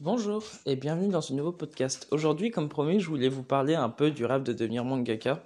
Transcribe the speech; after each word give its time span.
Bonjour 0.00 0.42
et 0.66 0.74
bienvenue 0.74 1.08
dans 1.08 1.20
ce 1.20 1.32
nouveau 1.32 1.52
podcast. 1.52 2.08
Aujourd'hui, 2.10 2.50
comme 2.50 2.68
promis, 2.68 2.98
je 2.98 3.06
voulais 3.06 3.28
vous 3.28 3.44
parler 3.44 3.76
un 3.76 3.88
peu 3.88 4.10
du 4.10 4.24
rêve 4.24 4.42
de 4.42 4.52
devenir 4.52 4.84
mangaka. 4.84 5.44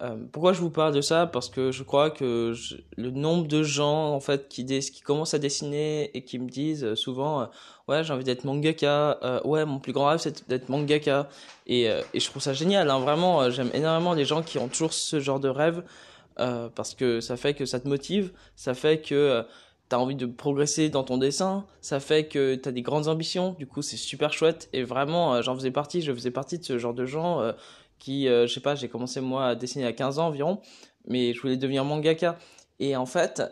Euh, 0.00 0.14
pourquoi 0.30 0.52
je 0.52 0.60
vous 0.60 0.70
parle 0.70 0.94
de 0.94 1.00
ça? 1.00 1.26
Parce 1.26 1.48
que 1.48 1.72
je 1.72 1.82
crois 1.82 2.10
que 2.10 2.54
le 2.96 3.10
nombre 3.10 3.48
de 3.48 3.64
gens 3.64 4.14
en 4.14 4.20
fait 4.20 4.48
qui, 4.48 4.64
qui 4.64 5.00
commencent 5.00 5.34
à 5.34 5.40
dessiner 5.40 6.16
et 6.16 6.22
qui 6.22 6.38
me 6.38 6.48
disent 6.48 6.84
euh, 6.84 6.94
souvent 6.94 7.40
euh, 7.40 7.46
ouais 7.88 8.04
j'ai 8.04 8.12
envie 8.12 8.22
d'être 8.22 8.44
mangaka, 8.44 9.18
ouais 9.44 9.64
mon 9.64 9.80
plus 9.80 9.92
grand 9.92 10.06
rêve 10.06 10.20
c'est 10.20 10.48
d'être 10.48 10.68
mangaka 10.68 11.28
et, 11.66 11.86
et, 11.86 12.20
je 12.20 12.26
trouve 12.26 12.40
ça 12.40 12.52
génial. 12.52 12.88
Hein, 12.88 13.00
vraiment, 13.00 13.50
j'aime 13.50 13.70
énormément 13.74 14.14
les 14.14 14.24
gens 14.24 14.44
qui 14.44 14.58
ont 14.58 14.68
toujours 14.68 14.92
ce 14.92 15.18
genre 15.18 15.40
de 15.40 15.48
rêve 15.48 15.82
parce 16.36 16.94
que 16.94 17.20
ça 17.20 17.36
fait 17.36 17.54
que 17.54 17.66
ça 17.66 17.80
te 17.80 17.88
motive, 17.88 18.30
ça 18.54 18.74
fait 18.74 19.00
que 19.00 19.44
t'as 19.92 19.98
envie 19.98 20.16
de 20.16 20.24
progresser 20.24 20.88
dans 20.88 21.04
ton 21.04 21.18
dessin, 21.18 21.66
ça 21.82 22.00
fait 22.00 22.26
que 22.26 22.54
t'as 22.54 22.70
des 22.70 22.80
grandes 22.80 23.08
ambitions, 23.08 23.54
du 23.58 23.66
coup 23.66 23.82
c'est 23.82 23.98
super 23.98 24.32
chouette 24.32 24.70
et 24.72 24.84
vraiment 24.84 25.34
euh, 25.34 25.42
j'en 25.42 25.54
faisais 25.54 25.70
partie, 25.70 26.00
je 26.00 26.14
faisais 26.14 26.30
partie 26.30 26.58
de 26.58 26.64
ce 26.64 26.78
genre 26.78 26.94
de 26.94 27.04
gens 27.04 27.42
euh, 27.42 27.52
qui, 27.98 28.26
euh, 28.26 28.46
je 28.46 28.54
sais 28.54 28.60
pas, 28.60 28.74
j'ai 28.74 28.88
commencé 28.88 29.20
moi 29.20 29.48
à 29.48 29.54
dessiner 29.54 29.84
à 29.84 29.92
15 29.92 30.18
ans 30.18 30.28
environ, 30.28 30.62
mais 31.06 31.34
je 31.34 31.42
voulais 31.42 31.58
devenir 31.58 31.84
mangaka. 31.84 32.38
Et 32.80 32.96
en 32.96 33.04
fait, 33.04 33.42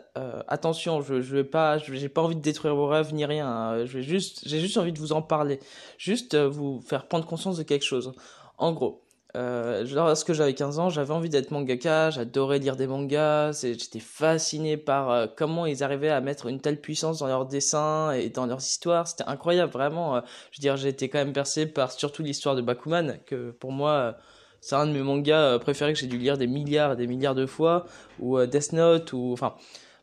attention, 0.47 1.01
je, 1.01 1.21
je 1.21 1.35
vais 1.35 1.43
pas, 1.43 1.77
j'ai 1.77 2.09
pas 2.09 2.23
envie 2.23 2.35
de 2.35 2.41
détruire 2.41 2.75
vos 2.75 2.87
rêves 2.87 3.13
ni 3.13 3.23
rien. 3.23 3.47
Hein. 3.47 3.85
je 3.85 3.99
vais 3.99 4.03
juste, 4.03 4.41
j'ai 4.47 4.59
juste 4.59 4.77
envie 4.77 4.91
de 4.91 4.99
vous 4.99 5.13
en 5.13 5.21
parler, 5.21 5.59
juste 5.99 6.35
vous 6.35 6.81
faire 6.81 7.07
prendre 7.07 7.25
conscience 7.27 7.57
de 7.57 7.63
quelque 7.63 7.85
chose. 7.85 8.13
En 8.57 8.73
gros, 8.73 9.03
euh, 9.35 9.85
lorsque 9.93 10.33
j'avais 10.33 10.53
15 10.53 10.79
ans, 10.79 10.89
j'avais 10.89 11.13
envie 11.13 11.29
d'être 11.29 11.51
mangaka, 11.51 12.09
j'adorais 12.09 12.59
lire 12.59 12.75
des 12.75 12.87
mangas, 12.87 13.61
j'étais 13.63 13.99
fasciné 13.99 14.75
par 14.75 15.09
euh, 15.09 15.27
comment 15.33 15.65
ils 15.65 15.83
arrivaient 15.83 16.09
à 16.09 16.19
mettre 16.19 16.47
une 16.47 16.59
telle 16.59 16.81
puissance 16.81 17.19
dans 17.19 17.27
leurs 17.27 17.45
dessins 17.45 18.11
et 18.11 18.29
dans 18.29 18.45
leurs 18.45 18.59
histoires, 18.59 19.07
c'était 19.07 19.23
incroyable, 19.27 19.71
vraiment. 19.71 20.17
Euh, 20.17 20.21
je 20.51 20.57
veux 20.57 20.61
dire, 20.61 20.75
j'ai 20.75 20.89
été 20.89 21.07
quand 21.07 21.19
même 21.19 21.33
percé 21.33 21.65
par 21.65 21.91
surtout 21.91 22.23
l'histoire 22.23 22.55
de 22.55 22.61
Bakuman, 22.61 23.19
que 23.25 23.51
pour 23.51 23.71
moi, 23.71 23.91
euh, 23.91 24.11
c'est 24.59 24.75
un 24.75 24.85
de 24.85 24.91
mes 24.91 25.01
mangas 25.01 25.59
préférés 25.59 25.93
que 25.93 25.99
j'ai 25.99 26.07
dû 26.07 26.17
lire 26.17 26.37
des 26.37 26.47
milliards 26.47 26.93
et 26.93 26.95
des 26.97 27.07
milliards 27.07 27.35
de 27.35 27.45
fois, 27.45 27.85
ou 28.19 28.39
Death 28.45 28.73
Note, 28.73 29.13
ou 29.13 29.31
enfin... 29.33 29.55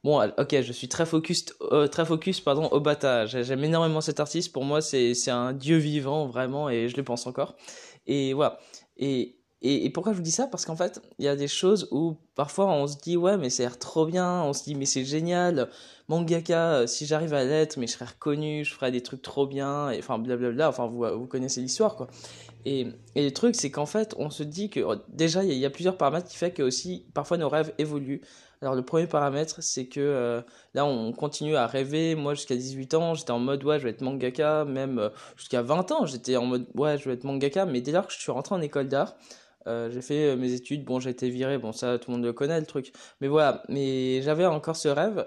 Bon, 0.04 0.22
ok, 0.22 0.62
je 0.62 0.72
suis 0.72 0.88
très 0.88 1.04
focus, 1.04 1.46
très 1.90 2.06
focus, 2.06 2.40
pardon, 2.40 2.68
Obata. 2.70 3.26
J'aime 3.26 3.64
énormément 3.64 4.00
cet 4.00 4.20
artiste. 4.20 4.52
Pour 4.52 4.64
moi, 4.64 4.80
c'est 4.80 5.12
un 5.28 5.52
dieu 5.52 5.76
vivant, 5.76 6.26
vraiment, 6.26 6.70
et 6.70 6.88
je 6.88 6.96
le 6.96 7.02
pense 7.02 7.26
encore. 7.26 7.56
Et 8.06 8.32
voilà. 8.32 8.58
Et, 8.98 9.36
et, 9.62 9.90
pourquoi 9.90 10.12
je 10.12 10.18
vous 10.18 10.22
dis 10.22 10.30
ça? 10.30 10.46
Parce 10.46 10.64
qu'en 10.64 10.76
fait, 10.76 11.00
il 11.18 11.24
y 11.24 11.28
a 11.28 11.34
des 11.34 11.48
choses 11.48 11.88
où 11.90 12.16
parfois 12.36 12.66
on 12.66 12.86
se 12.86 12.96
dit 12.96 13.16
ouais 13.16 13.36
mais 13.36 13.50
c'est 13.50 13.64
l'air 13.64 13.78
trop 13.78 14.06
bien, 14.06 14.42
on 14.42 14.52
se 14.52 14.64
dit 14.64 14.76
mais 14.76 14.86
c'est 14.86 15.04
génial, 15.04 15.68
mangaka, 16.08 16.74
euh, 16.74 16.86
si 16.86 17.06
j'arrive 17.06 17.34
à 17.34 17.44
l'être, 17.44 17.76
mais 17.76 17.88
je 17.88 17.92
serais 17.92 18.04
reconnu, 18.04 18.64
je 18.64 18.72
ferais 18.72 18.92
des 18.92 19.02
trucs 19.02 19.22
trop 19.22 19.46
bien, 19.46 19.90
et 19.90 19.98
enfin 19.98 20.18
blablabla, 20.18 20.68
enfin 20.68 20.86
vous, 20.86 21.04
vous 21.18 21.26
connaissez 21.26 21.60
l'histoire 21.60 21.96
quoi. 21.96 22.06
Et, 22.64 22.86
et 23.16 23.24
le 23.24 23.32
truc 23.32 23.56
c'est 23.56 23.70
qu'en 23.70 23.86
fait 23.86 24.14
on 24.18 24.30
se 24.30 24.44
dit 24.44 24.70
que 24.70 24.80
déjà 25.08 25.42
il 25.42 25.52
y, 25.52 25.66
a 25.66 25.70
plusieurs 25.70 25.96
paramètres 25.96 26.28
qui 26.28 26.36
fait 26.36 26.52
que 26.52 26.62
aussi 26.62 27.06
parfois 27.14 27.36
nos 27.36 27.48
rêves 27.48 27.72
évoluent. 27.78 28.20
Alors 28.60 28.74
le 28.74 28.82
premier 28.82 29.06
paramètre, 29.06 29.62
c'est 29.62 29.86
que 29.86 30.00
euh, 30.00 30.42
là 30.74 30.84
on 30.84 31.12
continue 31.12 31.56
à 31.56 31.66
rêver. 31.66 32.14
Moi 32.14 32.34
jusqu'à 32.34 32.56
18 32.56 32.94
ans, 32.94 33.14
j'étais 33.14 33.30
en 33.30 33.38
mode 33.38 33.62
ouais, 33.64 33.78
je 33.78 33.84
vais 33.84 33.90
être 33.90 34.00
mangaka, 34.00 34.64
même 34.64 34.98
euh, 34.98 35.10
jusqu'à 35.36 35.62
20 35.62 35.92
ans, 35.92 36.06
j'étais 36.06 36.36
en 36.36 36.44
mode 36.44 36.66
ouais, 36.74 36.98
je 36.98 37.08
vais 37.08 37.14
être 37.14 37.24
mangaka, 37.24 37.66
mais 37.66 37.80
dès 37.80 37.92
lors 37.92 38.06
que 38.06 38.12
je 38.12 38.18
suis 38.18 38.32
rentré 38.32 38.54
en 38.54 38.60
école 38.60 38.88
d'art, 38.88 39.14
euh, 39.68 39.90
j'ai 39.90 40.02
fait 40.02 40.36
mes 40.36 40.52
études, 40.52 40.84
bon 40.84 40.98
j'ai 40.98 41.10
été 41.10 41.30
viré, 41.30 41.58
bon 41.58 41.72
ça 41.72 41.98
tout 41.98 42.10
le 42.10 42.16
monde 42.16 42.26
le 42.26 42.32
connaît 42.32 42.58
le 42.58 42.66
truc. 42.66 42.92
Mais 43.20 43.28
voilà, 43.28 43.62
mais 43.68 44.22
j'avais 44.22 44.46
encore 44.46 44.76
ce 44.76 44.88
rêve 44.88 45.26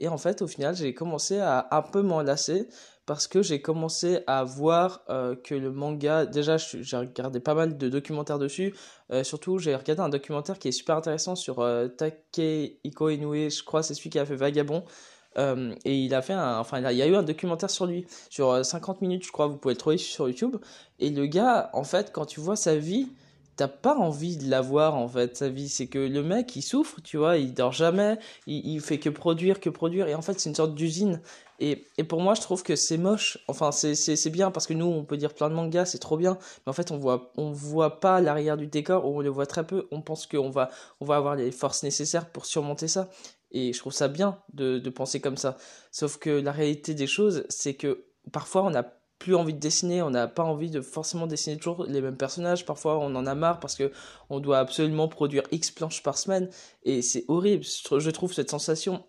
et 0.00 0.08
en 0.08 0.18
fait 0.18 0.42
au 0.42 0.46
final 0.46 0.74
j'ai 0.74 0.94
commencé 0.94 1.38
à 1.38 1.68
un 1.72 1.82
peu 1.82 2.02
m'enlacer 2.02 2.68
parce 3.10 3.26
que 3.26 3.42
j'ai 3.42 3.60
commencé 3.60 4.20
à 4.28 4.44
voir 4.44 5.00
euh, 5.10 5.34
que 5.34 5.56
le 5.56 5.72
manga, 5.72 6.26
déjà 6.26 6.58
j'ai 6.58 6.96
regardé 6.96 7.40
pas 7.40 7.54
mal 7.54 7.76
de 7.76 7.88
documentaires 7.88 8.38
dessus, 8.38 8.72
euh, 9.10 9.24
surtout 9.24 9.58
j'ai 9.58 9.74
regardé 9.74 10.00
un 10.00 10.08
documentaire 10.08 10.60
qui 10.60 10.68
est 10.68 10.72
super 10.72 10.94
intéressant 10.94 11.34
sur 11.34 11.58
euh, 11.58 11.88
Takehiko 11.88 13.08
Inoue, 13.08 13.50
je 13.50 13.64
crois 13.64 13.82
c'est 13.82 13.94
celui 13.94 14.10
qui 14.10 14.20
a 14.20 14.24
fait 14.24 14.36
Vagabond, 14.36 14.84
et 15.36 15.98
il 16.04 16.14
a 16.14 16.22
fait 16.22 16.34
un, 16.34 16.60
enfin 16.60 16.88
il 16.88 16.96
y 16.96 17.02
a 17.02 17.06
eu 17.08 17.16
un 17.16 17.24
documentaire 17.24 17.70
sur 17.70 17.86
lui, 17.86 18.06
sur 18.28 18.64
50 18.64 19.00
minutes 19.00 19.26
je 19.26 19.32
crois, 19.32 19.48
vous 19.48 19.56
pouvez 19.56 19.74
le 19.74 19.78
trouver 19.78 19.98
sur 19.98 20.28
YouTube, 20.28 20.58
et 21.00 21.10
le 21.10 21.26
gars 21.26 21.70
en 21.72 21.82
fait 21.82 22.12
quand 22.12 22.26
tu 22.26 22.38
vois 22.38 22.54
sa 22.54 22.76
vie, 22.76 23.08
t'as 23.60 23.68
pas 23.68 23.94
envie 23.94 24.38
de 24.38 24.48
l'avoir 24.48 24.96
en 24.96 25.06
fait 25.06 25.36
sa 25.36 25.50
vie. 25.50 25.68
C'est 25.68 25.86
que 25.86 25.98
le 25.98 26.22
mec 26.22 26.56
il 26.56 26.62
souffre 26.62 27.02
tu 27.02 27.18
vois 27.18 27.36
il 27.36 27.52
dort 27.52 27.72
jamais 27.72 28.18
il, 28.46 28.80
fait 28.80 28.98
que 28.98 29.10
produire 29.10 29.60
que 29.60 29.68
produire. 29.68 30.08
Et 30.08 30.14
en 30.14 30.22
fait 30.22 30.40
c'est 30.40 30.48
une 30.48 30.54
sorte 30.54 30.74
d'usine. 30.74 31.20
Et, 31.58 31.86
et 31.98 32.04
pour 32.04 32.22
moi 32.22 32.32
je 32.32 32.40
trouve 32.40 32.62
que 32.62 32.74
c'est 32.74 32.96
moche. 32.96 33.36
Enfin 33.48 33.70
c'est 33.70 34.30
bien 34.30 34.50
parce 34.50 34.66
que 34.66 34.72
nous 34.72 34.86
on 34.86 35.04
peut 35.04 35.18
dire 35.18 35.34
plein 35.34 35.50
de 35.50 35.54
mangas 35.54 35.84
c'est 35.84 35.98
trop 35.98 36.16
bien. 36.16 36.38
Mais 36.64 36.70
en 36.70 36.72
fait 36.72 36.90
on 36.90 36.96
voit 36.96 37.32
on 37.36 37.50
voit 37.52 38.00
pas 38.00 38.22
l'arrière 38.22 38.56
du 38.56 38.66
décor. 38.66 39.04
On 39.04 39.20
le 39.20 39.28
voit 39.28 39.44
très 39.44 39.66
peu. 39.66 39.88
On 39.90 40.00
pense 40.00 40.26
qu'on 40.26 40.48
va 40.48 40.70
on 41.00 41.04
va 41.04 41.16
avoir 41.16 41.36
les 41.36 41.50
forces 41.50 41.82
nécessaires 41.82 42.30
pour 42.30 42.46
surmonter 42.46 42.88
ça. 42.88 43.10
Et 43.52 43.74
je 43.74 43.78
trouve 43.78 43.92
ça 43.92 44.08
bien 44.08 44.38
de, 44.54 44.78
de 44.78 44.90
penser 44.90 45.20
comme 45.20 45.36
ça. 45.36 45.58
Sauf 45.90 46.16
que 46.16 46.30
la 46.30 46.52
réalité 46.52 46.94
des 46.94 47.06
choses 47.06 47.44
c'est 47.50 47.74
que 47.74 48.06
parfois 48.32 48.64
on 48.64 48.74
a 48.74 48.84
plus 49.20 49.34
envie 49.36 49.52
de 49.52 49.60
dessiner, 49.60 50.00
on 50.02 50.10
n'a 50.10 50.26
pas 50.26 50.42
envie 50.42 50.70
de 50.70 50.80
forcément 50.80 51.26
dessiner 51.26 51.58
toujours 51.58 51.84
les 51.84 52.00
mêmes 52.00 52.16
personnages, 52.16 52.64
parfois 52.64 52.98
on 52.98 53.14
en 53.14 53.26
a 53.26 53.34
marre 53.34 53.60
parce 53.60 53.76
que 53.76 53.92
on 54.30 54.40
doit 54.40 54.58
absolument 54.58 55.08
produire 55.08 55.42
X 55.52 55.70
planches 55.70 56.02
par 56.02 56.16
semaine. 56.16 56.48
Et 56.84 57.02
c'est 57.02 57.26
horrible, 57.28 57.62
je 57.64 58.10
trouve 58.10 58.32
cette 58.32 58.50
sensation. 58.50 59.04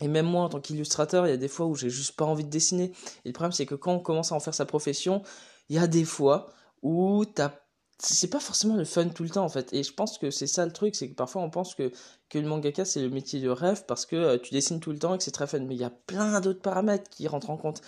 Et 0.00 0.06
même 0.06 0.26
moi 0.26 0.44
en 0.44 0.48
tant 0.50 0.60
qu'illustrateur, 0.60 1.26
il 1.26 1.30
y 1.30 1.32
a 1.32 1.38
des 1.38 1.48
fois 1.48 1.66
où 1.66 1.74
j'ai 1.74 1.88
juste 1.88 2.14
pas 2.14 2.26
envie 2.26 2.44
de 2.44 2.50
dessiner. 2.50 2.92
Et 3.24 3.28
le 3.28 3.32
problème 3.32 3.52
c'est 3.52 3.64
que 3.66 3.74
quand 3.74 3.94
on 3.94 4.00
commence 4.00 4.32
à 4.32 4.34
en 4.34 4.40
faire 4.40 4.54
sa 4.54 4.66
profession, 4.66 5.22
il 5.70 5.76
y 5.76 5.78
a 5.78 5.86
des 5.86 6.04
fois 6.04 6.52
où 6.82 7.24
t'as 7.24 7.52
c'est 8.00 8.30
pas 8.30 8.38
forcément 8.38 8.76
le 8.76 8.84
fun 8.84 9.08
tout 9.08 9.24
le 9.24 9.30
temps 9.30 9.44
en 9.44 9.48
fait. 9.48 9.72
Et 9.72 9.82
je 9.82 9.92
pense 9.94 10.18
que 10.18 10.30
c'est 10.30 10.46
ça 10.46 10.66
le 10.66 10.72
truc 10.72 10.94
c'est 10.94 11.08
que 11.08 11.14
parfois 11.14 11.42
on 11.42 11.50
pense 11.50 11.74
que 11.74 11.90
que 12.28 12.38
le 12.38 12.46
mangaka 12.46 12.84
c'est 12.84 13.00
le 13.00 13.08
métier 13.08 13.40
de 13.40 13.48
rêve 13.48 13.86
parce 13.86 14.04
que 14.04 14.14
euh, 14.14 14.38
tu 14.38 14.52
dessines 14.52 14.78
tout 14.78 14.92
le 14.92 14.98
temps 14.98 15.14
et 15.14 15.18
que 15.18 15.24
c'est 15.24 15.30
très 15.30 15.46
fun. 15.46 15.60
Mais 15.60 15.74
il 15.74 15.80
y 15.80 15.84
a 15.84 15.90
plein 15.90 16.40
d'autres 16.42 16.60
paramètres 16.60 17.08
qui 17.10 17.26
rentrent 17.26 17.50
en 17.50 17.56
compte 17.56 17.80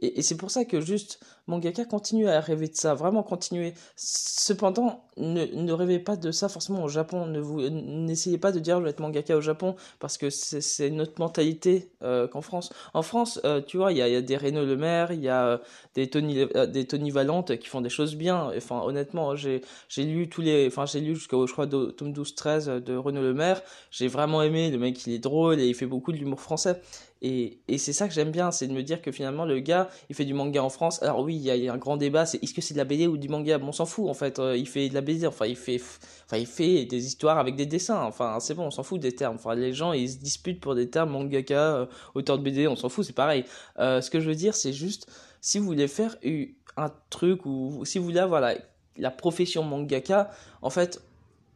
et, 0.00 0.22
c'est 0.22 0.36
pour 0.36 0.50
ça 0.50 0.64
que 0.64 0.80
juste 0.80 1.20
mangaka 1.48 1.84
continue 1.84 2.28
à 2.28 2.40
rêver 2.40 2.68
de 2.68 2.76
ça, 2.76 2.94
vraiment 2.94 3.22
continuer. 3.22 3.74
Cependant, 3.96 5.02
ne, 5.16 5.44
ne 5.46 5.72
rêvez 5.72 5.98
pas 5.98 6.16
de 6.16 6.30
ça 6.30 6.48
forcément 6.48 6.84
au 6.84 6.88
Japon. 6.88 7.26
Ne 7.26 7.40
vous 7.40 7.68
n'essayez 7.68 8.38
pas 8.38 8.52
de 8.52 8.60
dire 8.60 8.78
je 8.78 8.84
vais 8.84 8.90
être 8.90 9.00
mangaka 9.00 9.36
au 9.36 9.40
Japon 9.40 9.74
parce 9.98 10.18
que 10.18 10.30
c'est 10.30 10.90
notre 10.90 11.20
mentalité 11.20 11.90
euh, 12.02 12.28
qu'en 12.28 12.42
France. 12.42 12.70
En 12.94 13.02
France, 13.02 13.40
euh, 13.44 13.60
tu 13.60 13.78
vois, 13.78 13.92
il 13.92 13.98
y 13.98 14.02
a, 14.02 14.08
y 14.08 14.14
a, 14.14 14.20
des 14.20 14.36
Renaud 14.36 14.64
Le 14.64 14.76
Maire, 14.76 15.10
il 15.10 15.20
y 15.20 15.28
a 15.28 15.46
euh, 15.46 15.58
des 15.94 16.08
Tony 16.08 16.46
des 16.68 16.86
Tony 16.86 17.10
Valente 17.10 17.56
qui 17.58 17.68
font 17.68 17.80
des 17.80 17.88
choses 17.88 18.14
bien. 18.14 18.52
Enfin, 18.56 18.82
honnêtement, 18.84 19.34
j'ai 19.34 19.62
j'ai 19.88 20.04
lu 20.04 20.28
tous 20.28 20.42
les, 20.42 20.68
enfin 20.68 20.86
j'ai 20.86 21.00
lu 21.00 21.16
jusqu'au 21.16 21.46
je 21.46 21.52
crois 21.52 21.66
tome 21.66 22.12
12 22.12 22.34
13 22.34 22.66
de 22.84 22.96
Renaud 22.96 23.22
Le 23.22 23.34
Maire. 23.34 23.62
J'ai 23.90 24.06
vraiment 24.06 24.42
aimé. 24.42 24.70
Le 24.70 24.78
mec, 24.78 25.06
il 25.06 25.12
est 25.14 25.18
drôle 25.18 25.58
et 25.60 25.66
il 25.66 25.74
fait 25.74 25.86
beaucoup 25.86 26.12
de 26.12 26.18
l'humour 26.18 26.40
français. 26.40 26.80
Et, 27.20 27.60
et 27.66 27.78
c'est 27.78 27.92
ça 27.92 28.06
que 28.06 28.14
j'aime 28.14 28.30
bien, 28.30 28.52
c'est 28.52 28.68
de 28.68 28.72
me 28.72 28.82
dire 28.82 29.02
que 29.02 29.10
finalement 29.10 29.44
le 29.44 29.58
gars, 29.58 29.88
il 30.08 30.14
fait 30.14 30.24
du 30.24 30.34
manga 30.34 30.62
en 30.62 30.68
France. 30.68 31.02
Alors 31.02 31.20
oui, 31.20 31.34
il 31.34 31.42
y, 31.42 31.68
a, 31.68 31.72
un 31.72 31.76
grand 31.76 31.96
débat, 31.96 32.26
c'est 32.26 32.42
est-ce 32.42 32.54
que 32.54 32.60
c'est 32.60 32.74
de 32.74 32.78
la 32.78 32.84
BD 32.84 33.06
ou 33.06 33.16
du 33.16 33.28
manga? 33.28 33.58
Bon, 33.58 33.68
on 33.68 33.72
s'en 33.72 33.86
fout 33.86 34.08
en 34.08 34.14
fait. 34.14 34.38
Euh, 34.38 34.56
il 34.56 34.68
fait 34.68 34.88
de 34.88 34.94
la 34.94 35.00
BD, 35.00 35.26
enfin 35.26 35.46
il 35.46 35.56
fait, 35.56 35.80
enfin 36.26 36.36
il 36.36 36.46
fait 36.46 36.84
des 36.84 37.06
histoires 37.06 37.38
avec 37.38 37.56
des 37.56 37.66
dessins. 37.66 38.02
Enfin 38.04 38.38
c'est 38.40 38.54
bon, 38.54 38.66
on 38.66 38.70
s'en 38.70 38.84
fout 38.84 39.00
des 39.00 39.12
termes. 39.12 39.36
Enfin 39.36 39.54
les 39.54 39.72
gens 39.72 39.92
ils 39.92 40.10
se 40.10 40.18
disputent 40.18 40.60
pour 40.60 40.74
des 40.74 40.88
termes 40.88 41.10
mangaka, 41.10 41.76
euh, 41.76 41.86
auteur 42.14 42.38
de 42.38 42.44
BD, 42.44 42.68
on 42.68 42.76
s'en 42.76 42.88
fout, 42.88 43.04
c'est 43.04 43.12
pareil. 43.12 43.44
Euh, 43.78 44.00
ce 44.00 44.10
que 44.10 44.20
je 44.20 44.28
veux 44.28 44.36
dire, 44.36 44.54
c'est 44.54 44.72
juste 44.72 45.10
si 45.40 45.58
vous 45.58 45.66
voulez 45.66 45.88
faire 45.88 46.16
un 46.76 46.92
truc 47.10 47.46
ou 47.46 47.84
si 47.84 47.98
vous 47.98 48.04
voulez 48.04 48.20
avoir 48.20 48.40
la, 48.40 48.54
la 48.96 49.10
profession 49.10 49.64
mangaka, 49.64 50.30
en 50.62 50.70
fait 50.70 51.00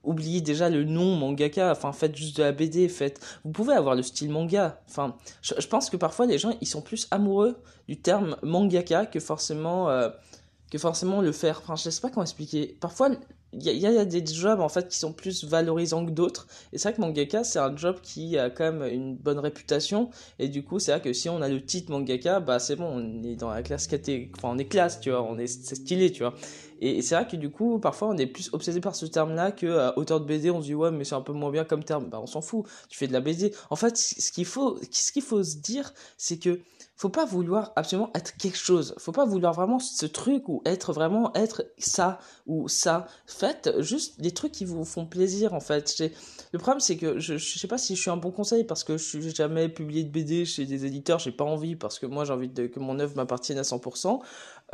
oubliez 0.05 0.41
déjà 0.41 0.69
le 0.69 0.85
nom 0.85 1.17
mangaka, 1.17 1.71
enfin 1.73 1.93
faites 1.93 2.17
juste 2.17 2.37
de 2.37 2.43
la 2.43 2.53
BD, 2.53 2.89
faites. 2.89 3.21
Vous 3.45 3.53
pouvez 3.53 3.75
avoir 3.75 3.95
le 3.95 4.03
style 4.03 4.31
manga. 4.31 4.81
Enfin, 4.89 5.17
je, 5.43 5.67
pense 5.67 5.91
que 5.91 5.97
parfois 5.97 6.27
les 6.27 6.39
gens 6.39 6.53
ils 6.61 6.67
sont 6.67 6.83
plus 6.83 7.09
amoureux 7.11 7.57
du 7.89 8.01
terme 8.01 8.37
mangaka 8.43 9.07
que 9.07 9.21
forcément 9.21 9.89
euh, 9.91 10.09
que 10.73 10.79
forcément 10.79 11.21
le 11.21 11.33
faire. 11.33 11.61
Enfin, 11.63 11.77
je 11.77 11.91
sais 11.91 12.01
pas 12.01 12.09
comment 12.09 12.23
expliquer. 12.23 12.79
Parfois 12.81 13.11
il 13.53 13.63
y, 13.63 13.87
a, 13.87 14.05
des 14.07 14.25
jobs 14.25 14.61
en 14.61 14.71
fait 14.71 14.89
qui 14.89 14.99
sont 14.99 15.13
plus 15.13 15.45
valorisants 15.45 16.07
que 16.07 16.11
d'autres 16.11 16.47
et 16.73 16.79
c'est 16.79 16.89
vrai 16.89 16.97
que 16.97 17.03
mangaka 17.03 17.45
c'est 17.45 17.59
un 17.59 17.77
job 17.77 17.99
qui 18.03 18.39
a 18.39 18.49
quand 18.49 18.73
même 18.73 18.91
une 18.91 19.15
bonne 19.15 19.39
réputation 19.39 20.09
et 20.39 20.49
du 20.49 20.65
coup 20.65 20.79
c'est 20.79 20.91
vrai 20.91 21.03
que 21.03 21.13
si 21.13 21.29
on 21.29 21.43
a 21.43 21.51
le 21.51 21.63
titre 21.63 21.93
mangaka 21.93 22.41
bah 22.41 22.59
c'est 22.59 22.77
bon 22.77 22.87
on 22.87 23.23
est 23.23 23.37
dans 23.37 23.51
la 23.51 23.63
classe 23.63 23.89
caté 23.89 24.33
enfin 24.39 24.49
on 24.55 24.57
est 24.57 24.65
classe 24.65 25.01
tu 25.01 25.11
vois 25.11 25.23
on 25.23 25.37
est 25.37 25.49
stylé 25.49 26.11
tu 26.11 26.23
vois 26.23 26.33
et, 26.81 27.03
c'est 27.03 27.15
vrai 27.15 27.29
que 27.29 27.37
du 27.37 27.51
coup 27.51 27.79
parfois 27.79 28.09
on 28.09 28.17
est 28.17 28.27
plus 28.27 28.49
obsédé 28.55 28.81
par 28.81 28.97
ce 28.97 29.05
terme 29.05 29.35
là 29.35 29.53
que 29.53 29.67
euh, 29.67 29.93
auteur 29.97 30.19
de 30.23 30.25
BD 30.25 30.51
on 30.51 30.63
se 30.63 30.69
dit 30.69 30.75
ouais 30.75 30.91
mais 30.91 31.05
c'est 31.05 31.15
un 31.15 31.21
peu 31.21 31.35
moins 31.35 31.51
bien 31.51 31.65
comme 31.65 31.85
terme 31.85 32.09
bah 32.09 32.21
on 32.23 32.27
s'en 32.27 32.41
fout 32.41 32.65
tu 32.89 32.97
fais 32.97 33.07
de 33.07 33.13
la 33.13 33.21
BD 33.21 33.53
en 33.69 33.77
fait 33.77 33.99
ce 33.99 34.33
qu'il 34.33 34.47
faut 34.47 34.79
ce 34.91 35.13
qu'il 35.13 35.21
faut 35.21 35.45
se 35.45 35.57
dire 35.57 35.93
c'est 36.17 36.39
que 36.39 36.59
faut 36.95 37.09
pas 37.09 37.25
vouloir 37.25 37.73
absolument 37.75 38.11
être 38.15 38.37
quelque 38.37 38.59
chose. 38.59 38.95
Faut 38.99 39.13
pas 39.13 39.25
vouloir 39.25 39.53
vraiment 39.55 39.79
ce 39.79 40.07
truc 40.07 40.49
ou 40.49 40.63
être 40.65 40.93
vraiment 40.93 41.33
être 41.35 41.65
ça 41.79 42.19
ou 42.47 42.69
ça. 42.69 43.07
Faites 43.27 43.81
juste 43.81 44.21
des 44.21 44.31
trucs 44.31 44.53
qui 44.53 44.65
vous 44.65 44.85
font 44.85 45.07
plaisir 45.07 45.55
en 45.55 45.61
fait. 45.61 46.03
Le 46.53 46.59
problème 46.59 46.81
c'est 46.81 46.97
que 46.97 47.19
je, 47.19 47.39
je 47.39 47.59
sais 47.59 47.69
pas 47.69 47.79
si 47.79 47.97
je 47.97 48.01
suis 48.01 48.11
un 48.11 48.17
bon 48.17 48.31
conseil 48.31 48.65
parce 48.65 48.85
que 48.85 48.97
je 48.97 49.19
n'ai 49.19 49.31
jamais 49.31 49.69
publié 49.69 50.05
de 50.05 50.11
BD 50.11 50.45
chez 50.45 50.65
des 50.65 50.85
éditeurs. 50.85 51.19
J'ai 51.19 51.33
pas 51.33 51.45
envie 51.45 51.77
parce 51.77 51.99
que 51.99 52.07
moi 52.07 52.25
j'ai 52.25 52.33
envie 52.33 52.49
de, 52.49 52.67
que 52.67 52.79
mon 52.79 52.99
œuvre 52.99 53.17
m'appartienne 53.17 53.59
à 53.59 53.63
100%. 53.63 54.21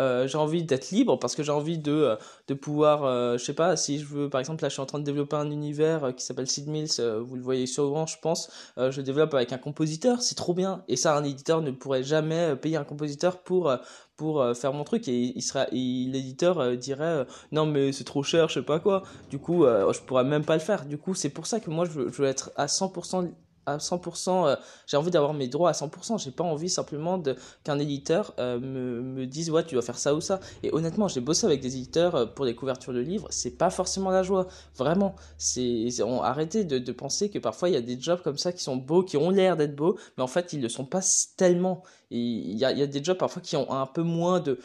Euh, 0.01 0.27
j'ai 0.27 0.39
envie 0.39 0.63
d'être 0.63 0.91
libre 0.91 1.19
parce 1.19 1.35
que 1.35 1.43
j'ai 1.43 1.53
envie 1.53 1.79
de, 1.79 1.93
euh, 1.93 2.17
de 2.47 2.55
pouvoir, 2.55 3.05
euh, 3.05 3.37
je 3.37 3.45
sais 3.45 3.55
pas, 3.55 3.77
si 3.77 3.99
je 3.99 4.05
veux, 4.07 4.31
par 4.31 4.39
exemple, 4.39 4.63
là, 4.63 4.69
je 4.69 4.75
suis 4.75 4.83
en 4.83 4.87
train 4.87 4.99
de 4.99 5.05
développer 5.05 5.37
un 5.37 5.51
univers 5.51 6.15
qui 6.15 6.25
s'appelle 6.25 6.49
Sid 6.49 6.69
Mills, 6.69 7.01
vous 7.21 7.37
le 7.37 7.43
voyez 7.43 7.67
souvent, 7.67 8.07
je 8.07 8.17
pense, 8.21 8.51
je 8.77 9.01
développe 9.01 9.35
avec 9.35 9.53
un 9.53 9.59
compositeur, 9.59 10.23
c'est 10.23 10.35
trop 10.35 10.55
bien. 10.55 10.85
Et 10.89 10.97
ça, 10.97 11.17
un 11.17 11.25
éditeur 11.25 11.63
ne 11.63 11.71
pourrait 11.71 12.03
jamais 12.03 12.57
payer 12.57 12.77
un 12.77 12.85
compositeur 12.85 13.43
pour, 13.43 13.73
pour 14.17 14.45
faire 14.57 14.73
mon 14.73 14.85
truc 14.85 15.09
et 15.09 15.35
l'éditeur 15.73 16.77
dirait, 16.77 17.27
non, 17.53 17.67
mais 17.67 17.93
c'est 17.93 18.05
trop 18.05 18.23
cher, 18.23 18.49
je 18.49 18.55
sais 18.55 18.63
pas 18.63 18.81
quoi. 18.81 19.03
Du 19.31 19.39
coup, 19.39 19.65
je 19.65 20.01
pourrais 20.01 20.25
même 20.25 20.45
pas 20.45 20.55
le 20.55 20.61
faire. 20.61 20.85
Du 20.87 20.99
coup, 20.99 21.15
c'est 21.15 21.31
pour 21.31 21.47
ça 21.47 21.61
que 21.61 21.71
moi, 21.71 21.85
je 21.85 21.91
veux, 21.91 22.13
je 22.13 22.23
veux 22.23 22.29
être 22.29 22.51
à 22.57 22.67
100% 22.67 23.31
à 23.75 23.79
100%, 23.79 24.47
euh, 24.47 24.57
j'ai 24.87 24.97
envie 24.97 25.11
d'avoir 25.11 25.35
mes 25.35 25.49
droits 25.49 25.71
à 25.71 25.73
100%, 25.73 26.23
j'ai 26.23 26.31
pas 26.31 26.45
envie 26.45 26.69
simplement 26.69 27.23
qu'un 27.65 27.79
éditeur 27.79 28.35
euh, 28.39 28.59
me, 28.59 29.27
dise 29.27 29.51
ouais 29.51 29.65
tu 29.65 29.75
dois 29.75 29.83
faire 29.83 29.99
ça 29.99 30.15
ou 30.15 30.21
ça. 30.21 30.41
Et 30.63 30.73
honnêtement, 30.73 31.09
j'ai 31.09 31.21
bossé 31.21 31.47
avec 31.47 31.61
des 31.61 31.77
éditeurs 31.77 32.15
euh, 32.15 32.27
pour 32.27 32.45
des 32.45 32.55
couvertures 32.55 32.93
de 32.93 33.01
livres, 33.01 33.29
c'est 33.31 33.57
pas 33.57 33.71
forcément 33.71 34.11
la 34.11 34.23
joie, 34.23 34.47
vraiment. 34.77 35.15
C'est, 35.39 35.89
on 36.03 36.23
arrêtez 36.23 36.65
de, 36.65 36.79
de, 36.79 36.93
penser 36.93 37.31
que 37.31 37.39
parfois 37.39 37.69
il 37.69 37.73
y 37.73 37.79
a 37.79 37.81
des 37.81 38.01
jobs 38.01 38.23
comme 38.23 38.39
ça 38.39 38.53
qui 38.53 38.63
sont 38.63 38.77
beaux, 38.77 39.03
qui 39.03 39.17
ont 39.17 39.31
l'air 39.31 39.57
d'être 39.57 39.77
beaux, 39.77 39.99
mais 40.17 40.23
en 40.23 40.29
fait 40.29 40.53
ils 40.53 40.61
le 40.61 40.69
sont 40.69 40.85
pas 40.85 41.01
tellement. 41.37 41.83
Et 42.11 42.19
il 42.19 42.57
y 42.59 42.65
a, 42.65 42.87
des 42.87 43.05
jobs 43.05 43.19
parfois 43.19 43.43
qui 43.43 43.57
ont 43.57 43.71
un 43.71 43.87
peu 43.87 44.03
moins 44.03 44.41
de 44.41 44.59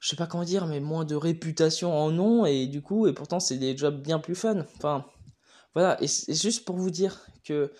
je 0.00 0.10
sais 0.10 0.16
pas 0.16 0.26
comment 0.26 0.44
dire, 0.44 0.66
mais 0.66 0.80
moins 0.80 1.06
de 1.06 1.14
réputation 1.14 1.90
en 1.90 2.10
nom, 2.10 2.44
et 2.44 2.66
du 2.66 2.82
coup, 2.82 3.06
et 3.06 3.14
pourtant 3.14 3.40
c'est 3.40 3.56
des 3.56 3.74
jobs 3.74 4.02
bien 4.02 4.18
plus 4.18 4.34
fun. 4.34 4.66
Enfin, 4.76 5.06
voilà, 5.74 5.96
et 6.02 6.06
c'est 6.06 6.34
juste 6.34 6.66
pour 6.66 6.76
vous 6.76 6.90
dire 6.90 7.20
que 7.42 7.72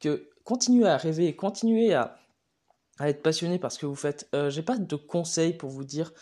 que 0.00 0.28
continuez 0.44 0.88
à 0.88 0.96
rêver, 0.96 1.34
continuez 1.34 1.94
à, 1.94 2.16
être 3.00 3.22
passionné 3.22 3.58
par 3.58 3.72
ce 3.72 3.78
que 3.78 3.86
vous 3.86 3.94
faites. 3.94 4.28
Euh, 4.34 4.48
J'ai 4.48 4.62
pas 4.62 4.78
de 4.78 4.96
conseils 4.96 5.52
pour 5.52 5.70
vous 5.70 5.84
dire 5.84 6.12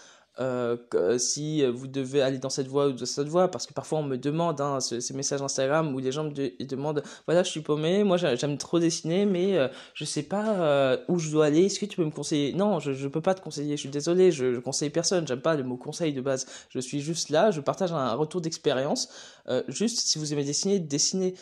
euh, 0.40 0.76
que, 0.90 1.16
si 1.16 1.64
vous 1.64 1.86
devez 1.86 2.20
aller 2.20 2.38
dans 2.38 2.50
cette 2.50 2.66
voie 2.66 2.88
ou 2.88 2.92
dans 2.92 3.06
cette 3.06 3.28
voie, 3.28 3.48
parce 3.52 3.66
que 3.66 3.72
parfois 3.72 4.00
on 4.00 4.02
me 4.02 4.16
demande 4.16 4.60
hein, 4.60 4.80
ces 4.80 5.14
messages 5.14 5.42
Instagram 5.42 5.94
où 5.94 6.00
les 6.00 6.10
gens 6.10 6.24
me 6.24 6.64
demandent 6.64 7.04
voilà, 7.26 7.44
je 7.44 7.50
suis 7.50 7.60
paumé, 7.60 8.02
moi 8.02 8.16
j'aime 8.16 8.58
trop 8.58 8.80
dessiner, 8.80 9.26
mais 9.26 9.56
euh, 9.56 9.68
je 9.94 10.04
sais 10.04 10.24
pas 10.24 10.56
euh, 10.58 10.96
où 11.06 11.20
je 11.20 11.30
dois 11.30 11.46
aller, 11.46 11.66
est-ce 11.66 11.78
que 11.78 11.86
tu 11.86 11.96
peux 11.96 12.04
me 12.04 12.10
conseiller? 12.10 12.52
Non, 12.52 12.80
je, 12.80 12.92
je 12.92 13.06
peux 13.06 13.20
pas 13.20 13.34
te 13.34 13.42
conseiller, 13.42 13.76
je 13.76 13.82
suis 13.82 13.90
désolé, 13.90 14.32
je, 14.32 14.54
je 14.54 14.58
conseille 14.58 14.90
personne, 14.90 15.24
j'aime 15.24 15.40
pas 15.40 15.54
le 15.54 15.62
mot 15.62 15.76
conseil 15.76 16.12
de 16.12 16.20
base, 16.20 16.46
je 16.68 16.80
suis 16.80 17.00
juste 17.00 17.28
là, 17.28 17.52
je 17.52 17.60
partage 17.60 17.92
un 17.92 18.14
retour 18.14 18.40
d'expérience. 18.40 19.10
Euh, 19.48 19.62
juste 19.68 20.00
si 20.00 20.18
vous 20.18 20.32
aimez 20.32 20.44
dessiner, 20.44 20.80
dessinez. 20.80 21.34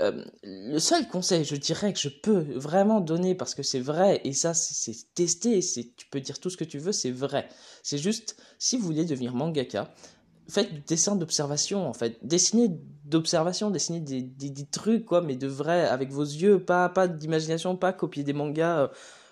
Euh, 0.00 0.24
le 0.42 0.78
seul 0.78 1.06
conseil, 1.08 1.44
je 1.44 1.56
dirais, 1.56 1.92
que 1.92 1.98
je 1.98 2.08
peux 2.08 2.44
vraiment 2.54 3.00
donner, 3.00 3.34
parce 3.34 3.54
que 3.54 3.62
c'est 3.62 3.80
vrai, 3.80 4.20
et 4.24 4.32
ça, 4.32 4.54
c'est 4.54 5.14
testé, 5.14 5.60
tu 5.96 6.06
peux 6.10 6.20
dire 6.20 6.38
tout 6.38 6.50
ce 6.50 6.56
que 6.56 6.64
tu 6.64 6.78
veux, 6.78 6.92
c'est 6.92 7.10
vrai. 7.10 7.48
C'est 7.82 7.98
juste, 7.98 8.36
si 8.58 8.76
vous 8.76 8.84
voulez 8.84 9.04
devenir 9.04 9.34
mangaka, 9.34 9.92
faites 10.48 10.72
du 10.72 10.80
dessin 10.80 11.16
d'observation, 11.16 11.86
en 11.88 11.92
fait. 11.92 12.18
Dessinez 12.22 12.70
d'observation, 13.04 13.70
dessinez 13.70 14.00
des, 14.00 14.66
trucs, 14.70 15.04
quoi, 15.04 15.20
mais 15.20 15.36
de 15.36 15.46
vrai, 15.46 15.86
avec 15.86 16.10
vos 16.10 16.24
yeux, 16.24 16.64
pas, 16.64 16.88
pas 16.88 17.08
d'imagination, 17.08 17.76
pas 17.76 17.92
copier 17.92 18.24
des 18.24 18.32
mangas. 18.32 18.78
Euh, 18.78 18.88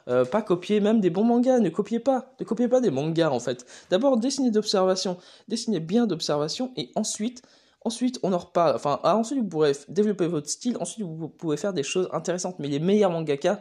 euh, 0.09 0.25
pas 0.25 0.43
copier 0.43 0.81
même 0.81 1.01
des 1.01 1.11
bons 1.11 1.25
mangas, 1.25 1.61
ne 1.61 1.69
copiez 1.69 2.01
pas, 2.01 2.35
ne 2.41 2.45
copiez 2.45 2.69
pas 2.69 2.81
des 2.81 2.91
mangas 2.91 3.31
en 3.31 3.39
fait. 3.39 3.67
D'abord 3.91 4.17
dessinez 4.17 4.51
d'observation, 4.51 5.19
dessinez 5.47 5.79
bien 5.79 6.07
d'observation 6.07 6.73
et 6.77 6.91
ensuite 6.97 7.43
Ensuite, 7.83 8.19
on 8.23 8.33
en 8.33 8.39
reparle. 8.39 8.77
Enfin, 8.77 9.01
ah, 9.03 9.17
ensuite, 9.17 9.39
vous 9.39 9.49
pourrez 9.49 9.73
développer 9.89 10.27
votre 10.27 10.49
style. 10.49 10.77
Ensuite, 10.81 11.07
vous 11.07 11.29
pouvez 11.29 11.57
faire 11.57 11.73
des 11.73 11.83
choses 11.83 12.09
intéressantes. 12.13 12.59
Mais 12.59 12.69
les 12.69 12.79
meilleurs 12.79 13.11
mangaka, 13.11 13.59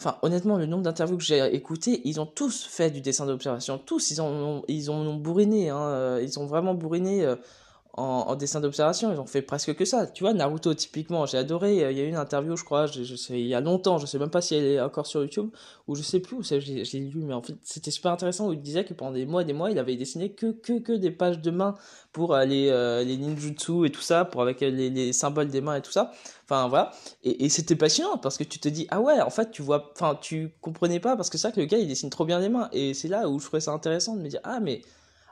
enfin, 0.00 0.16
honnêtement, 0.22 0.56
le 0.56 0.66
nombre 0.66 0.84
d'interviews 0.84 1.18
que 1.18 1.24
j'ai 1.24 1.54
écoutées, 1.54 2.00
ils 2.04 2.20
ont 2.20 2.26
tous 2.26 2.64
fait 2.64 2.90
du 2.90 3.00
dessin 3.00 3.26
d'observation. 3.26 3.78
Tous, 3.78 4.10
ils 4.10 4.22
ont, 4.22 4.62
ils 4.68 4.90
ont 4.90 5.14
bourriné. 5.14 5.70
Hein, 5.70 5.80
euh, 5.80 6.20
ils 6.22 6.38
ont 6.38 6.46
vraiment 6.46 6.74
bourriné. 6.74 7.26
Euh, 7.98 8.00
en, 8.00 8.36
dessin 8.36 8.60
d'observation, 8.60 9.12
ils 9.12 9.18
ont 9.18 9.26
fait 9.26 9.42
presque 9.42 9.74
que 9.74 9.84
ça. 9.84 10.06
Tu 10.06 10.22
vois, 10.22 10.32
Naruto, 10.32 10.72
typiquement, 10.74 11.26
j'ai 11.26 11.36
adoré. 11.38 11.84
Euh, 11.84 11.90
il 11.90 11.98
y 11.98 12.00
a 12.00 12.04
eu 12.04 12.08
une 12.08 12.16
interview, 12.16 12.56
je 12.56 12.62
crois, 12.62 12.86
je, 12.86 13.02
sais, 13.16 13.40
il 13.40 13.46
y 13.46 13.54
a 13.54 13.60
longtemps, 13.60 13.98
je 13.98 14.06
sais 14.06 14.18
même 14.18 14.30
pas 14.30 14.40
si 14.40 14.54
elle 14.54 14.64
est 14.64 14.80
encore 14.80 15.06
sur 15.06 15.20
YouTube, 15.20 15.50
ou 15.88 15.96
je 15.96 16.02
sais 16.02 16.20
plus 16.20 16.36
où 16.36 16.42
c'est, 16.44 16.60
j'ai 16.60 16.98
lu, 17.00 17.22
mais 17.22 17.34
en 17.34 17.42
fait, 17.42 17.54
c'était 17.64 17.90
super 17.90 18.12
intéressant 18.12 18.48
où 18.48 18.52
il 18.52 18.60
disait 18.60 18.84
que 18.84 18.94
pendant 18.94 19.12
des 19.12 19.26
mois 19.26 19.42
et 19.42 19.44
des 19.44 19.52
mois, 19.52 19.70
il 19.72 19.78
avait 19.80 19.96
dessiné 19.96 20.30
que, 20.30 20.52
que, 20.52 20.78
que 20.78 20.92
des 20.92 21.10
pages 21.10 21.40
de 21.40 21.50
main 21.50 21.74
pour 22.12 22.34
euh, 22.34 22.44
les, 22.44 22.68
euh, 22.68 23.02
les 23.02 23.16
ninjutsu 23.16 23.86
et 23.86 23.90
tout 23.90 24.00
ça, 24.00 24.24
pour 24.24 24.42
avec 24.42 24.60
les, 24.60 24.90
les 24.90 25.12
symboles 25.12 25.48
des 25.48 25.60
mains 25.60 25.76
et 25.76 25.82
tout 25.82 25.92
ça. 25.92 26.12
Enfin, 26.44 26.68
voilà. 26.68 26.92
Et, 27.24 27.46
et 27.46 27.48
c'était 27.48 27.76
passionnant 27.76 28.16
parce 28.18 28.38
que 28.38 28.44
tu 28.44 28.60
te 28.60 28.68
dis, 28.68 28.86
ah 28.90 29.00
ouais, 29.00 29.20
en 29.20 29.30
fait, 29.30 29.50
tu 29.50 29.62
vois, 29.62 29.90
enfin, 29.94 30.16
tu 30.20 30.52
comprenais 30.60 31.00
pas 31.00 31.16
parce 31.16 31.30
que 31.30 31.36
c'est 31.38 31.48
vrai 31.48 31.54
que 31.54 31.60
le 31.60 31.66
gars, 31.66 31.78
il 31.78 31.88
dessine 31.88 32.10
trop 32.10 32.24
bien 32.24 32.38
les 32.38 32.48
mains. 32.48 32.68
Et 32.72 32.94
c'est 32.94 33.08
là 33.08 33.28
où 33.28 33.40
je 33.40 33.46
trouvais 33.46 33.60
ça 33.60 33.72
intéressant 33.72 34.14
de 34.14 34.22
me 34.22 34.28
dire, 34.28 34.40
ah, 34.44 34.60
mais 34.60 34.82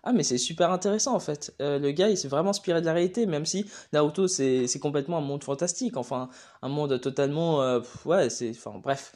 ah 0.06 0.12
mais 0.12 0.22
c'est 0.22 0.38
super 0.38 0.70
intéressant 0.70 1.16
en 1.16 1.20
fait. 1.20 1.52
Euh, 1.60 1.80
le 1.80 1.90
gars 1.90 2.08
il 2.08 2.16
s'est 2.16 2.28
vraiment 2.28 2.50
inspiré 2.50 2.80
de 2.80 2.86
la 2.86 2.92
réalité, 2.92 3.26
même 3.26 3.44
si 3.44 3.66
Naruto 3.92 4.28
c'est 4.28 4.78
complètement 4.80 5.18
un 5.18 5.20
monde 5.20 5.42
fantastique, 5.42 5.96
enfin 5.96 6.30
un 6.62 6.68
monde 6.68 7.00
totalement... 7.00 7.60
Euh, 7.62 7.80
ouais 8.04 8.30
c'est... 8.30 8.50
Enfin 8.50 8.80
bref. 8.80 9.12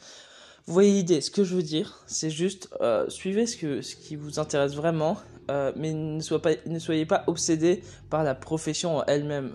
Vous 0.67 0.73
voyez 0.73 0.91
l'idée, 0.91 1.21
ce 1.21 1.31
que 1.31 1.45
je 1.45 1.55
veux 1.55 1.63
dire, 1.63 2.03
c'est 2.07 2.29
juste 2.29 2.69
euh, 2.81 3.09
suivez 3.09 3.47
ce, 3.47 3.55
que, 3.55 3.81
ce 3.81 3.95
qui 3.95 4.15
vous 4.17 4.37
intéresse 4.37 4.75
vraiment, 4.75 5.17
mais 5.75 5.93
ne, 5.93 6.19
soyez 6.21 7.05
pas, 7.05 7.23
ne 7.23 7.29
obsédé 7.31 7.83
par 8.09 8.23
la 8.23 8.35
profession 8.35 9.03
elle-même. 9.05 9.53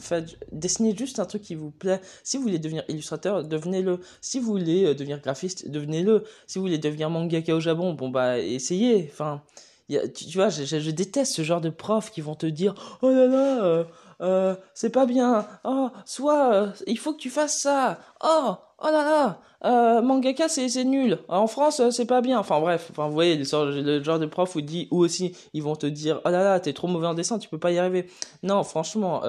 Dessinez 0.53 0.97
juste 0.97 1.21
un 1.21 1.25
truc 1.25 1.43
qui 1.43 1.55
vous 1.55 1.71
plaît. 1.71 2.01
Si 2.23 2.37
vous 2.37 2.43
voulez 2.43 2.59
devenir 2.59 2.83
illustrateur, 2.89 3.45
devenez-le. 3.45 4.01
Si 4.21 4.41
vous 4.41 4.47
voulez 4.47 4.95
devenir 4.95 5.21
graphiste, 5.21 5.71
devenez-le. 5.71 6.25
Si 6.47 6.59
vous 6.59 6.65
voulez 6.65 6.79
devenir 6.79 7.09
mangaka 7.09 7.55
au 7.55 7.61
Japon, 7.61 7.95
bon 7.95 8.11
bah 8.11 8.39
essayez. 8.39 9.09
Enfin, 9.11 9.43
tu, 9.89 10.37
vois, 10.37 10.49
je, 10.49 10.65
je, 10.65 10.91
déteste 10.91 11.35
ce 11.35 11.43
genre 11.43 11.61
de 11.61 11.71
profs 11.71 12.11
qui 12.11 12.21
vont 12.21 12.35
te 12.35 12.47
dire 12.47 12.75
Oh 13.03 13.11
là 13.11 13.27
là, 13.27 13.65
euh, 13.65 13.85
euh, 14.21 14.57
c'est 14.75 14.91
pas 14.91 15.07
bien. 15.07 15.47
Oh, 15.65 15.91
soit 16.05 16.53
euh, 16.53 16.71
il 16.87 16.99
faut 16.99 17.13
que 17.13 17.19
tu 17.19 17.31
fasses 17.31 17.61
ça. 17.61 17.99
Oh, 18.25 18.55
oh 18.79 18.87
là 18.87 19.39
là, 19.63 20.01
mangaka 20.03 20.49
c'est 20.49 20.85
nul. 20.85 21.19
En 21.29 21.47
France 21.47 21.81
c'est 21.91 22.07
pas 22.07 22.21
bien. 22.21 22.39
Enfin 22.39 22.61
bref, 22.61 22.89
enfin 22.91 23.07
vous 23.07 23.15
voyez 23.15 23.37
le, 23.37 24.03
genre 24.03 24.19
de 24.19 24.27
prof 24.27 24.57
où 24.57 24.61
dit 24.61 24.89
ou 24.91 24.99
aussi 24.99 25.37
ils 25.53 25.63
vont 25.63 25.77
te 25.77 25.87
dire 25.87 26.21
oh 26.25 26.31
là 26.31 26.43
là 26.43 26.59
t'es 26.59 26.73
trop 26.73 26.89
mauvais 26.89 27.07
en 27.07 27.15
dessin, 27.15 27.39
tu 27.39 27.49
peux 27.49 27.59
pas 27.59 27.71
y 27.71 27.79
arriver. 27.79 28.09
Non, 28.43 28.65
franchement, 28.65 29.23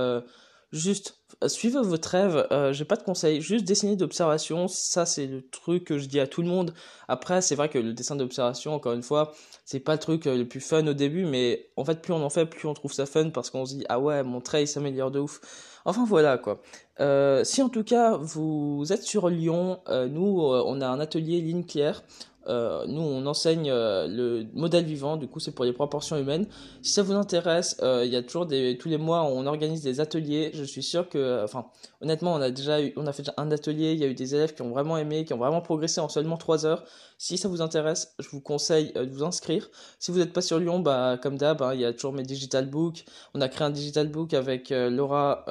juste 0.71 1.17
suivez 1.45 1.80
votre 1.81 2.10
rêve. 2.10 2.48
J'ai 2.72 2.86
pas 2.86 2.95
de 2.95 3.04
conseils, 3.04 3.42
juste 3.42 3.66
dessiner 3.66 3.95
d'observation. 3.95 4.68
Ça 4.68 5.06
c'est 5.06 5.28
le 5.28 5.48
truc 5.48 5.84
que 5.84 5.98
je 5.98 6.07
dis 6.07 6.19
à 6.19 6.28
tout 6.28 6.42
le 6.42 6.48
monde. 6.48 6.74
Après 7.07 7.42
c'est 7.42 7.56
vrai 7.56 7.69
que 7.69 7.78
le 7.78 7.94
dessin 7.94 8.16
d'observation, 8.16 8.74
encore 8.74 8.94
une 8.94 9.04
fois 9.04 9.34
c'est 9.68 9.81
pas 9.81 9.92
le 9.92 10.00
truc 10.00 10.28
euh, 10.28 10.38
le 10.38 10.48
plus 10.48 10.62
fun 10.62 10.88
au 10.88 10.94
début, 10.94 11.25
mais 11.25 11.69
en 11.75 11.84
fait, 11.84 12.01
plus 12.01 12.13
on 12.13 12.24
en 12.24 12.30
fait, 12.30 12.45
plus 12.45 12.69
on 12.69 12.73
trouve 12.73 12.94
ça 12.94 13.06
fun 13.06 13.31
parce 13.31 13.50
qu'on 13.50 13.66
se 13.66 13.76
dit, 13.76 13.85
ah 13.90 14.00
ouais, 14.00 14.23
mon 14.23 14.40
trait 14.40 14.66
s'améliore 14.66 15.12
de 15.12 15.19
ouf. 15.19 15.42
Enfin 15.83 16.06
voilà 16.07 16.38
quoi. 16.38 16.62
Euh, 16.99 17.44
si 17.44 17.61
en 17.61 17.69
tout 17.69 17.83
cas 17.83 18.18
vous 18.18 18.85
êtes 18.92 19.04
sur 19.04 19.30
Lyon, 19.30 19.80
euh, 19.87 20.07
nous 20.07 20.42
on 20.42 20.81
a 20.81 20.87
un 20.87 20.99
atelier 20.99 21.42
ligne 21.42 21.63
claire. 21.63 22.04
Euh, 22.47 22.85
nous, 22.87 23.01
on 23.01 23.25
enseigne 23.25 23.69
euh, 23.69 24.07
le 24.07 24.45
modèle 24.54 24.85
vivant, 24.85 25.18
du 25.18 25.27
coup, 25.27 25.39
c'est 25.39 25.51
pour 25.51 25.66
les 25.66 25.73
proportions 25.73 26.18
humaines. 26.18 26.47
Si 26.81 26.94
ça 26.94 27.04
vous 27.04 27.13
intéresse, 27.13 27.77
euh, 27.81 28.04
il 28.06 28.11
y 28.11 28.16
a 28.16 28.23
toujours 28.23 28.45
des, 28.45 28.77
tous 28.77 28.87
les 28.89 28.97
mois, 28.97 29.23
on 29.23 29.45
organise 29.45 29.81
des 29.81 29.99
ateliers. 29.99 30.51
Je 30.54 30.63
suis 30.63 30.83
sûr 30.83 31.09
que, 31.09 31.44
enfin, 31.44 31.66
honnêtement, 32.01 32.33
on 32.33 32.42
a 32.42 32.49
déjà 32.49 32.81
eu, 32.81 32.94
on 32.95 33.06
a 33.06 33.11
fait 33.11 33.30
un 33.37 33.51
atelier. 33.51 33.92
Il 33.92 33.99
y 33.99 34.04
a 34.04 34.07
eu 34.07 34.13
des 34.13 34.35
élèves 34.35 34.54
qui 34.54 34.61
ont 34.61 34.69
vraiment 34.69 34.97
aimé, 34.97 35.25
qui 35.25 35.33
ont 35.33 35.37
vraiment 35.37 35.61
progressé 35.61 35.99
en 35.99 36.09
seulement 36.09 36.37
trois 36.37 36.66
heures. 36.66 36.85
Si 37.18 37.37
ça 37.37 37.49
vous 37.49 37.61
intéresse, 37.61 38.16
je 38.19 38.30
vous 38.30 38.42
conseille 38.42 38.94
de 38.94 39.09
vous 39.11 39.23
inscrire. 39.23 39.69
Si 39.99 40.11
vous 40.11 40.19
n'êtes 40.19 40.33
pas 40.33 40.42
sur 40.42 40.59
Lyon, 40.59 40.80
bah, 40.80 41.19
comme 41.21 41.37
d'hab, 41.37 41.61
hein, 41.61 41.73
il 41.73 41.81
y 41.81 41.85
a 41.85 41.92
toujours 41.92 42.13
mes 42.13 42.23
digital 42.23 42.69
books. 42.69 43.06
On 43.33 43.42
a 43.42 43.49
créé 43.49 43.66
un 43.66 43.71
digital 43.71 44.07
book 44.07 44.33
avec 44.33 44.69
Laura, 44.69 45.45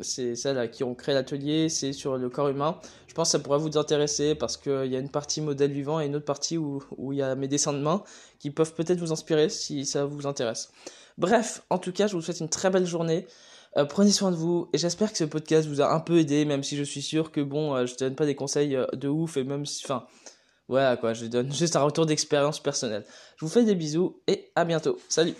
c'est 0.00 0.34
celle 0.34 0.58
à 0.58 0.68
qui 0.68 0.83
on 0.84 0.94
crée 0.94 1.14
l'atelier. 1.14 1.68
C'est 1.68 1.92
sur 1.92 2.16
le 2.16 2.28
corps 2.28 2.48
humain. 2.48 2.78
Je 3.08 3.14
pense 3.14 3.28
que 3.28 3.32
ça 3.32 3.38
pourrait 3.38 3.58
vous 3.58 3.78
intéresser 3.78 4.34
parce 4.34 4.56
qu'il 4.56 4.86
y 4.86 4.96
a 4.96 4.98
une 4.98 5.08
partie 5.08 5.40
modèle 5.40 5.72
vivant 5.72 6.00
et 6.00 6.06
une 6.06 6.16
autre 6.16 6.24
partie 6.24 6.58
où, 6.58 6.82
il 7.12 7.18
y 7.18 7.22
a 7.22 7.34
mes 7.34 7.48
dessins 7.48 7.72
de 7.72 7.78
main 7.78 8.02
qui 8.38 8.50
peuvent 8.50 8.74
peut-être 8.74 8.98
vous 8.98 9.12
inspirer 9.12 9.48
si 9.48 9.86
ça 9.86 10.04
vous 10.04 10.26
intéresse. 10.26 10.70
Bref, 11.16 11.62
en 11.70 11.78
tout 11.78 11.92
cas, 11.92 12.06
je 12.06 12.16
vous 12.16 12.22
souhaite 12.22 12.40
une 12.40 12.48
très 12.48 12.70
belle 12.70 12.86
journée. 12.86 13.26
Euh, 13.76 13.84
prenez 13.84 14.10
soin 14.10 14.30
de 14.30 14.36
vous 14.36 14.68
et 14.72 14.78
j'espère 14.78 15.10
que 15.10 15.18
ce 15.18 15.24
podcast 15.24 15.68
vous 15.68 15.80
a 15.80 15.92
un 15.92 16.00
peu 16.00 16.18
aidé, 16.18 16.44
même 16.44 16.62
si 16.62 16.76
je 16.76 16.82
suis 16.84 17.02
sûr 17.02 17.32
que 17.32 17.40
bon, 17.40 17.74
euh, 17.74 17.86
je 17.86 17.94
te 17.94 18.04
donne 18.04 18.14
pas 18.14 18.26
des 18.26 18.36
conseils 18.36 18.76
euh, 18.76 18.86
de 18.92 19.08
ouf 19.08 19.36
et 19.36 19.42
même 19.42 19.66
si, 19.66 19.84
enfin, 19.84 20.06
voilà 20.68 20.96
quoi, 20.96 21.12
je 21.12 21.26
donne 21.26 21.52
juste 21.54 21.74
un 21.76 21.82
retour 21.82 22.06
d'expérience 22.06 22.60
personnelle. 22.60 23.04
Je 23.36 23.44
vous 23.44 23.50
fais 23.50 23.64
des 23.64 23.74
bisous 23.74 24.20
et 24.28 24.50
à 24.54 24.64
bientôt. 24.64 24.98
Salut 25.08 25.34